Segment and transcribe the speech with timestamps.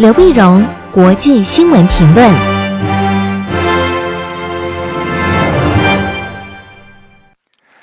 [0.00, 2.32] 刘碧荣，国际新闻评论。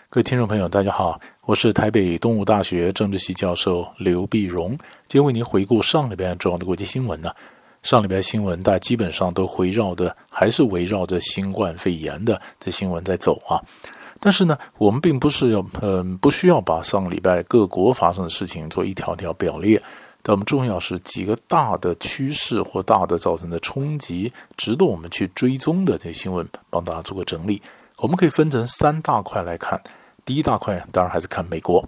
[0.10, 4.70] 各位听众朋友，大家好，我是台北东吴大学政治系教授刘碧荣，
[5.08, 7.29] 今天为您回顾上礼拜重要的国际新闻呢。
[7.83, 13.62] 上礼拜新闻，大家基本上都围绕的还是围绕着新冠肺炎的这新闻在走啊。
[14.20, 19.80] 但是呢，我们并不是要，嗯、呃，不需要把上礼拜各国发生的事情做一条条表列。
[20.27, 27.62] 但我们重要是几个大的趋势或大的造成的冲击，值得我们去追踪的这些新闻，帮大家做个整理。
[27.99, 29.82] 我们可以分成三大块来看。
[30.26, 31.88] 第一大块当然还是看美国。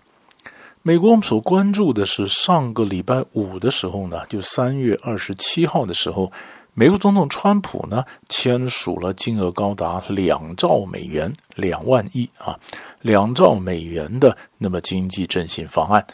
[0.83, 6.31] 美国我们所关注的是上个礼拜五的时候呢，就三月二十七号的时候，
[6.73, 12.57] 美国总统川普呢签署了金额高达两兆美元、两万亿啊，
[13.01, 16.07] 两兆美元的那么经济振兴方案。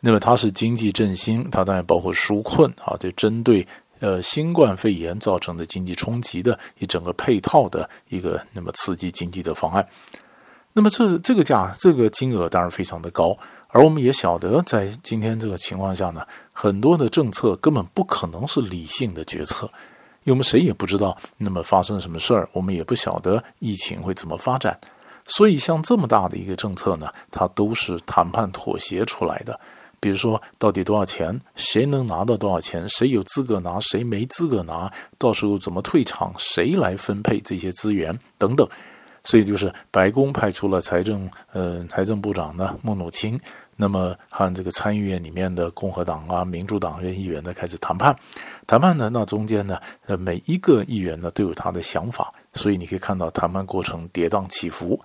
[0.00, 3.66] 那么它是经济振兴，它当然包括纾困啊，就针对
[3.98, 9.86] 呃新冠肺炎造成的经济冲击的一整个配套的一个那么刺激经济的方案。
[10.72, 13.36] 那么这这个价这个金额当然非常的高，
[13.68, 19.66] 而我们也晓得，在今天这个情况下呢，很多的政策根本不可能是理性的决策，
[20.22, 24.78] 因为我们谁也不知道那么发生什么事儿，我们也不晓得疫情会怎么发展，
[25.26, 29.58] 所以像这么大的一个政策呢，它都是谈判妥协出来的。
[30.00, 31.38] 比如说，到底多少钱？
[31.56, 32.88] 谁能拿到多少钱？
[32.88, 33.78] 谁有资格拿？
[33.80, 34.90] 谁没资格拿？
[35.18, 36.34] 到时候怎么退场？
[36.38, 38.18] 谁来分配这些资源？
[38.38, 38.66] 等等。
[39.22, 43.38] 所以就是白宫派出了财政，呃，财政部长呢孟努钦，
[43.76, 48.16] 那么和这个参议院里面的共和党啊、民主党人议员呢开始谈判。
[48.66, 54.98] 谈判呢，那中间呢，呃，每一个议员呢都有他的想法，所以你可以看到谈判过程跌宕起伏。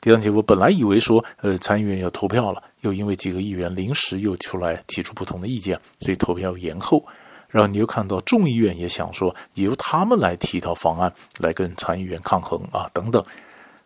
[0.00, 2.62] 跌宕起伏，本来以为说，呃，参议院要投票了。
[2.80, 7.04] 又因为几个议员临时又出来提出不同的意见，所以投票延后。
[7.48, 13.22] 然后你又看到众议院也想说，由他们来提一套方案来跟参议院抗衡啊，等等。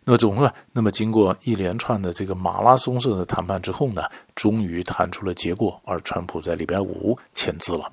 [0.05, 4.03] 那么总的，那么经过一连串的这个马拉松式的谈判之后呢，
[4.35, 7.91] 终于谈出了结果，而川普在礼拜五签字了。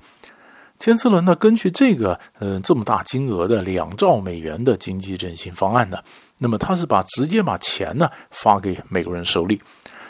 [0.83, 5.97] 签字了，那根据这个，嗯、这么大金额的两兆美元的经济振兴方案呢，
[6.37, 9.61] 那么他是把直接把钱呢发给美国人手里。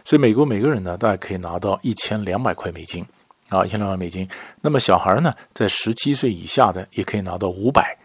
[0.03, 3.05] 所以美国每个人呢，大概可以拿到一千两百块美金，
[3.49, 4.27] 啊，一千两百美金。
[4.61, 7.95] 那么小孩呢，在十七岁以下的也可以拿到五百。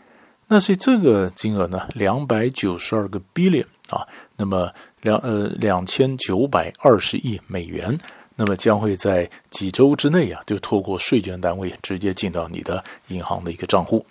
[0.47, 4.07] 那所以这个金额呢，两百九十二个 billion 啊，
[4.37, 7.99] 那么两呃两千九百二十亿美元，
[8.41, 14.07] 那么将会在几周之内啊，就透过税捐单位直接进到你的银行的一个账户。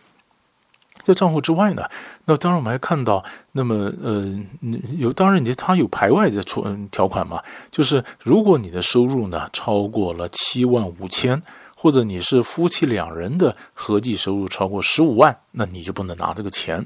[1.02, 1.84] 在账户之外呢，
[2.26, 3.24] 那当然我们还看到，
[3.54, 4.38] 那么呃，
[4.98, 6.62] 有当然你它有排外的出
[6.92, 11.42] 条款嘛，就是如果你的收入呢超过了七万五千，
[11.78, 16.86] 或者你是夫妻两人的合计收入超过十五万，那你就不能拿这个钱。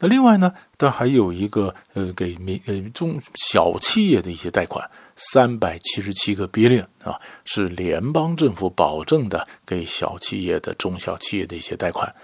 [0.00, 12.14] 那另外呢，它还有一个呃给民呃中小企业的一些贷款，三百七十七个 billion 啊，是联邦政府保证的给小企业的中小企业的一些贷款。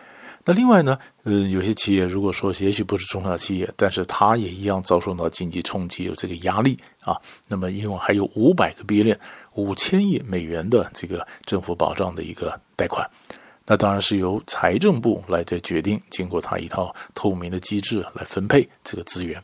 [0.47, 7.17] 那另外呢，嗯，有些企业如果说也许不是中小企业，但是它也一样遭受到经济冲击，有这个压力啊。
[7.49, 9.17] 那么，因为还有五百个 billion
[9.55, 13.09] 五千亿美元的这个政府保障的一个贷款，
[13.65, 19.43] 那当然是由财政部来在决定，经过它一套透明的机制来分配这个资源。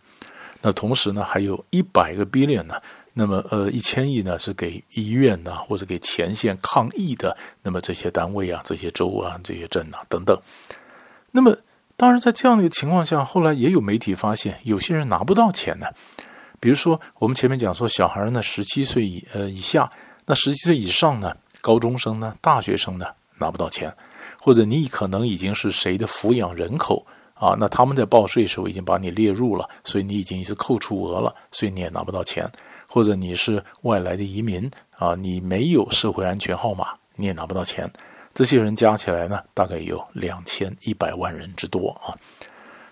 [0.60, 2.74] 那同时呢，还有一百个 billion 呢，
[3.20, 10.34] 那么呃，一千亿呢是给医院呐，或者给前线抗疫的那么这些单位啊，这些州啊，这些镇啊等等。
[11.30, 11.54] 那么，
[11.98, 15.86] 当然，在这样的一个情况下，后来也有媒体发现，有些人拿不到钱呢。
[16.58, 19.92] 比如说，我们前面讲说，小孩呢，十七岁以呃以下，
[20.24, 23.06] 那十七岁以上呢，高中生呢，大学生呢，
[23.36, 23.94] 拿不到钱，
[24.40, 27.04] 或者你可能已经是谁的抚养人口
[27.34, 32.50] 啊，那他们在报税时候已经把你列入了，所以你已经是扣除额了，所以你也拿不到钱，
[32.92, 34.68] 或者你是外来的移民
[34.98, 37.88] 啊，你没有社会安全号码，你也拿不到钱。
[38.34, 42.10] 这些人加起来呢，大概有两千一百万人之多啊。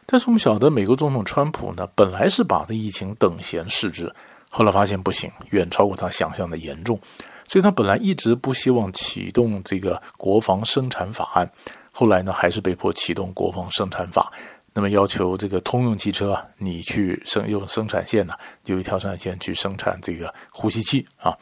[0.06, 4.12] 但是我们晓得，美国总统川普呢，本来是把这疫情等闲视之，
[4.48, 6.98] 后来发现不行，远超过他想象的严重，
[7.46, 11.50] 所以他本来一直不希望启动这个国防生产法案，
[11.90, 14.32] 后来呢，还是被迫启动国防生产法，
[14.72, 18.34] 那么要求这个通用汽车，你去生用生产线呢，
[18.66, 21.36] 有一条生产线去生产这个呼吸器啊，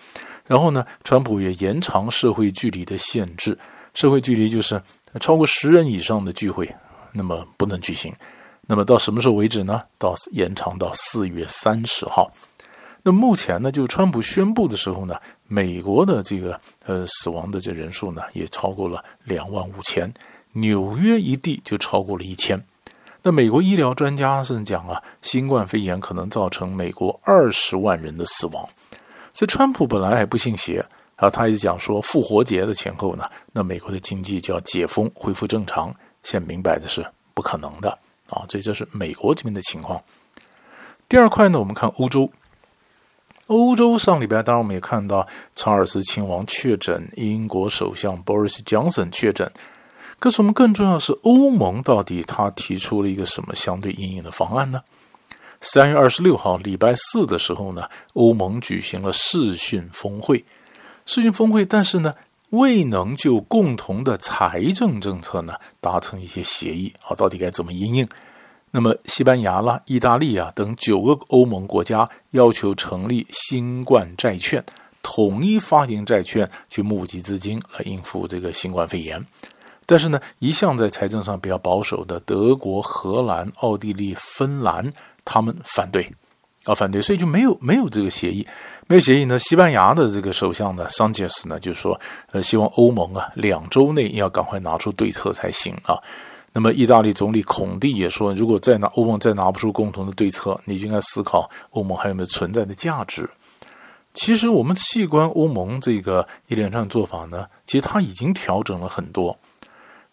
[0.47, 3.59] 然后呢，川普也延长社会距离的限制。
[3.93, 4.81] 社会距离就是
[5.21, 6.71] 超过十人以上的聚会，
[7.13, 8.15] 那么不能举行。
[8.67, 9.83] 那么到什么时候为止呢？
[9.99, 12.31] 到延长到四月三十号。
[13.03, 20.13] 那目前呢，就川普宣布的时候呢，美国的这个呃死亡的这人数呢，也超过了两万五千，
[20.53, 22.61] 纽约一地就超过了一千。
[23.27, 28.65] 那美国医疗专家是讲啊，新冠肺炎可能造成美国二十万人的死亡。
[29.35, 30.79] 所以川普本来还不信邪
[31.17, 35.93] 啊，他一直讲说复活节的前后呢，那美国的经济就要解封恢复正常。
[36.23, 37.91] 现在明白的是不可能的
[38.31, 40.01] 啊，所以这是美国这边的情况。
[41.09, 42.31] 第二块呢，我们看欧洲。
[43.49, 45.27] 欧洲上礼拜，当然我们也看到
[45.57, 49.51] 查尔斯亲王确诊，英国首相 Boris Johnson 确诊。
[50.19, 54.83] 可是我们更重要的是，欧盟到底他提出了一个什么相对应应的方案呢？
[55.61, 60.45] 三月二十六号，礼拜四的时候呢，欧盟举行了视讯峰会。
[61.05, 62.15] 视讯峰会，但是呢，
[62.51, 68.09] 未能就共同的财政政策呢达成一些协议啊，到底该怎么应应？
[68.71, 74.63] 那么，西班牙啦、意大利啊等九个欧盟国家要求成立新冠债券，
[75.03, 79.25] 统一发行债券去募集资金来应付这个新冠肺炎。
[79.87, 84.93] 但是呢，一向在财政上比较保守的德国、荷兰、奥地利、芬兰，
[85.25, 86.13] 他们反对
[86.65, 88.47] 啊，反对，所以就没有没有这个协议。
[88.89, 91.99] 没有协议呢，西班牙的这个首相呢，桑切斯呢，就说
[92.33, 95.97] 呃，希望欧盟啊两周内要赶快拿出对策才行啊。
[96.53, 103.29] 那么，意大利总理孔蒂也说，如果再拿欧盟再拿不出共同的对策，你就应该思考欧盟还有没有存在的价值。
[104.15, 109.39] 其实，我们细观欧盟这个一连串做法呢，其实它已经调整了很多。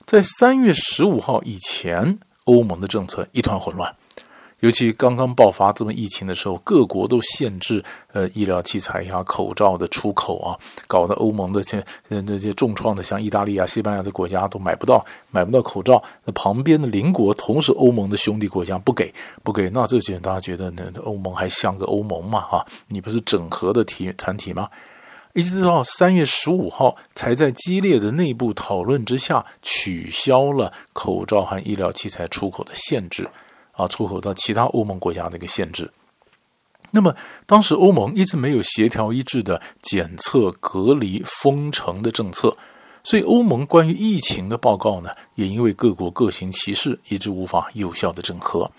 [0.05, 3.93] 在三月十五号以前，欧盟的政策一团混乱。
[4.59, 7.83] 尤其刚刚爆发这么疫情的时候，各国都限制
[8.13, 10.55] 呃医疗器材呀、口罩的出口啊，
[10.87, 11.83] 搞得欧盟的这
[12.21, 16.01] 这些重创的，像意大利啊、西班牙的国家都买不到买不到口罩。
[16.23, 19.13] 那旁边的邻国，同时欧盟的兄弟国家不给
[19.43, 20.83] 不给，那这些大家觉得呢？
[21.03, 22.39] 欧盟还像个欧盟吗？
[22.41, 24.69] 哈，你不是整合的体团体吗？
[25.33, 33.27] 一直到三月十五号，才在激烈的内部讨论之下，取消了口罩和医疗器材出口的限制。
[33.71, 35.91] 啊，出口到其他欧盟国家的一个限制。
[36.91, 37.15] 那么，
[37.47, 42.55] 当时欧盟一直没有协调一致的检测、隔离、封城的政策，
[43.03, 48.69] 所以欧盟关于疫情的报告呢，也因为各国各行其事，一直无法有效的整合。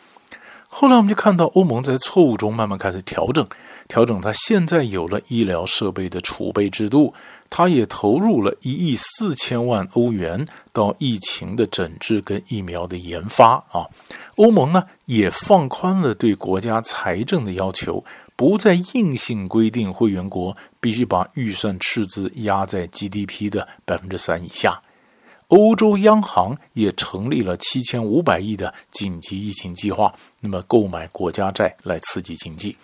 [0.69, 3.45] 后来我们就看到欧盟在错误中慢慢开始调整，
[3.89, 7.13] 调整它现在有了医疗设备的储备制度。
[7.51, 13.87] 他也投入了一亿四千万欧元到疫情的诊治跟疫苗的研发啊。
[14.37, 18.05] 欧盟呢也放宽了对国家财政的要求，
[18.35, 24.83] 不再硬性规定会员国必须把预算赤字压在 GDP 的百分之三以下。
[25.49, 32.77] 欧洲央行也成立了七千五百亿的紧急疫情计划，那么购买国家债来刺激经济。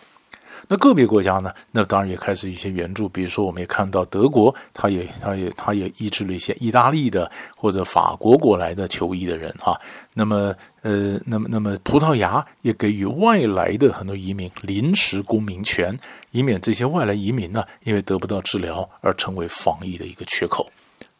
[0.68, 1.52] 那个别国家呢？
[1.70, 9.80] 那当然也开始一些援助，比如说我们也看到德国，他也他也他也医治了一些意大利的或者法国过来的求医的人哈。
[10.14, 15.98] 那么呃，那么那么葡萄牙也给予外来的很多移民临时公民权，
[16.30, 20.70] 以免这些外来移民呢，因为得不到治疗而成为防疫的一个缺口。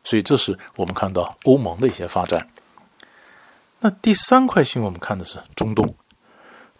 [0.02, 2.40] 所以这是我们看到欧盟的一些发展。
[3.80, 5.94] 那第三块新闻我们看的是中东。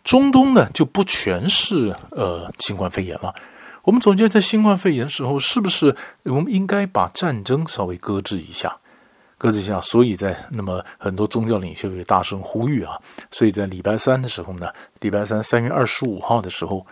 [0.05, 3.35] 中东呢就不全是呃新冠肺炎了。
[3.82, 8.76] 我们总觉得在新冠肺炎时候，是不是我们应该把战争稍微搁置一下？
[9.38, 9.81] 搁置一下。
[9.81, 12.99] 所以在那么很多宗教领袖也大声呼吁啊。
[13.30, 14.69] 所以在礼拜三的时候呢，
[15.00, 16.87] 礼拜三三月二十五号的时候，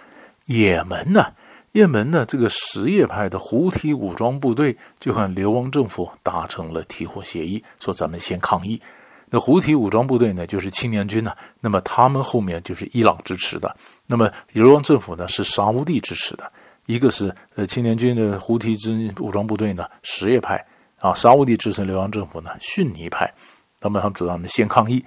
[0.47, 1.27] 也门呢，
[1.73, 8.81] 也门呢这个什叶派的胡提武装部队就和流亡政府达成了停火协议，说咱们先抗议。
[9.31, 13.75] 那胡提武装部队呢，就是青年军呢、那么他们后面就是伊朗支持的。
[14.07, 16.51] 那么流亡政府呢，是沙乌地支持的。
[16.87, 20.65] 一个是呃青年军的胡提之武装部队呢，什叶派
[20.99, 23.31] 啊，沙乌地支持流亡政府呢，逊尼派。
[23.81, 25.05] 那么他们主张呢，先抗议，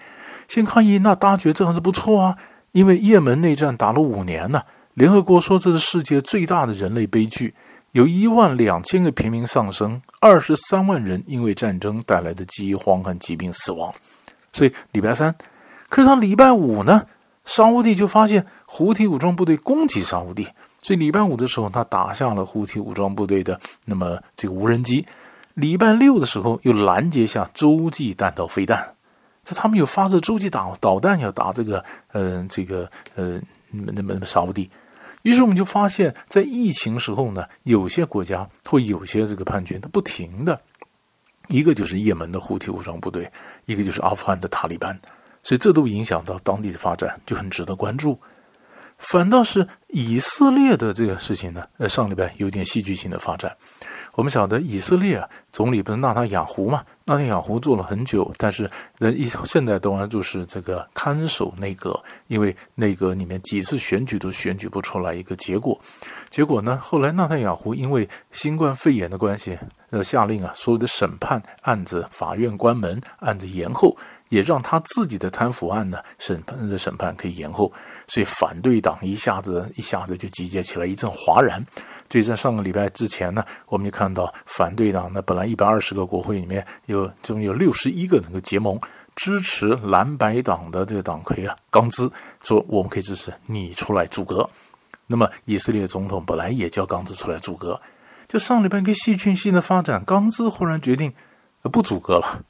[0.47, 0.99] 先抗议。
[0.99, 2.37] 那大家觉得这还是不错啊，
[2.71, 4.61] 因为也门内战打了五年呢。
[4.93, 7.53] 联合国说这是世界最大的人类悲剧，
[7.91, 13.93] 有一万两千个平民丧生，二十三万人因为战争带来的饥荒和疾病死亡。
[14.53, 15.35] 所以礼拜三，
[15.89, 17.05] 可是他礼拜五呢，
[17.43, 20.47] 沙乌地就发现胡提武装部队攻击沙乌地，
[20.81, 25.05] 所以礼拜五的时候，他打下了胡提武装部队的那么这个无人机。
[25.55, 28.93] 礼拜六的时候，又拦截下洲际弹道飞弹，
[29.43, 31.83] 这他们有发射洲际导导弹要打这个
[32.13, 33.37] 呃这个呃
[33.69, 34.69] 那么那么沙乌地。
[35.23, 40.59] 于是我们就发现，在疫情时候呢，有些国家会有些这个叛军，他不停的。
[41.47, 43.29] 一个就是也门的胡提武装部队，
[43.65, 44.97] 一个就是阿富汗的塔利班，
[45.43, 48.17] 所以这都影响到当地的发展，就很值得关注。
[48.97, 53.57] 反倒是以色列的这个事情呢，呃，上礼拜有点戏剧性的发展。
[54.13, 56.83] 我们晓得以色列，总理不是纳塔雅胡嘛？
[57.05, 65.79] 纳塔雅胡做了很久，但是人一现在当然就是这个看守内阁，因为内阁里面几次选举都选举不出来一个结果。
[66.29, 69.57] 结果呢，后来纳塔雅胡因为新冠肺炎的关系，
[69.91, 73.95] 呃，下令啊，所有的审判案子，法院关门，案子延后。
[74.31, 77.69] 也让他自己的贪腐案呢，审判的审判可以延后，
[78.07, 81.63] 所以反对党一下子一下子就集结起来，一阵哗然。
[82.09, 88.79] 所以在上个礼拜之前呢，我们就看到反对党呢，本来一百二十个国会里面有总有六十一个能够结盟
[89.15, 92.09] 支持蓝白党的这个党魁啊，刚兹
[92.41, 94.49] 说我们可以支持你出来阻隔。
[95.07, 97.81] 那么以色列总统本来也叫刚兹出来阻隔，
[98.29, 101.13] 就上礼拜一个戏剧性的发展，刚兹忽然决定
[101.63, 102.45] 不阻隔了。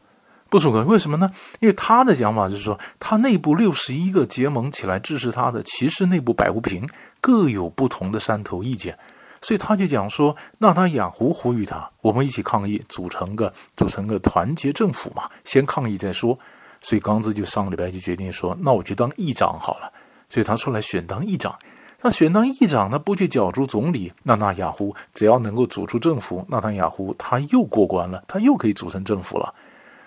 [0.52, 1.30] 不组阁，为什么呢？
[1.62, 6.86] 因为他的讲法就是说，他内部六十一个结盟起来支持他的，其实内部摆不平，
[7.22, 9.00] 各有不同的山头意见，
[9.42, 16.38] 所以他就讲说，纳塔雅胡呼吁他，我们一起抗议，组成个组成个团结政府嘛，先抗议再说。
[16.82, 19.90] 所以刚子就上个礼拜就决定说，那我去当议长好了。
[20.30, 21.58] 所以他出来选当议长，
[22.02, 29.54] 那选当议长呢，不去角逐总理，纳塔雅胡只要能够组出政府，纳塔雅胡他又过关了，他又可以组成政府了。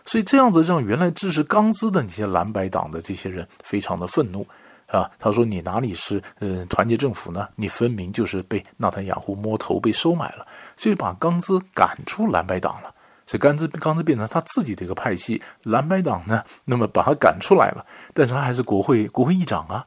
[0.05, 4.47] 所以这样子让原来支持刚兹的那些蓝白党的这些人非常的愤怒，
[4.87, 7.49] 啊，他说你哪里是呃团结政府呢？
[7.57, 10.47] 你分明就是被纳坦雅胡摸头被收买了，
[10.77, 12.95] 所以把刚兹赶出蓝白党了。
[13.27, 19.87] 所以刚兹刚兹变成他自己的一个派系，蓝白党呢，那么把他赶出来了，但是他还是国会国会议长啊。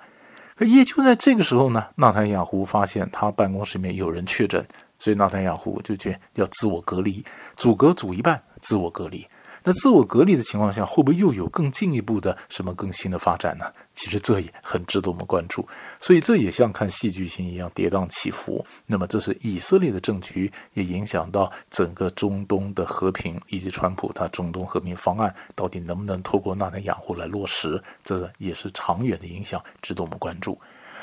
[0.56, 4.66] 可也就在这个时候呢，纳坦雅胡发现他办公室里面有人确诊，
[4.98, 7.24] 所以纳坦雅胡就觉得要自我隔离，
[7.56, 9.24] 组阁组一半，自我隔离。
[9.68, 13.66] 那自我隔离的情况下，会不会又有更进一步的什么更新的发展呢？
[13.94, 15.68] 其实这也很值得我们关注。
[16.00, 18.66] 所以这也像看戏剧性一样跌宕起伏。
[18.86, 27.84] 那么这是以色列的政局，也影响到整个中东的和平，以及川普他中东和平方案到底能不能透过纳坦雅胡来落实？
[28.06, 30.58] 这也是长远的影响，值得我们关注。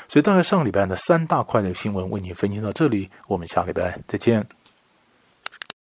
[0.07, 4.64] 所以大概上礼拜的三大块的新闻为您分析到这里，我们下礼拜再见。